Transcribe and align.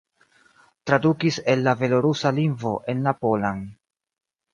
Tradukis 0.91 1.37
el 1.53 1.61
la 1.67 1.75
belorusa 1.81 2.31
lingvo 2.37 2.73
en 2.95 3.05
la 3.09 3.13
polan. 3.27 3.61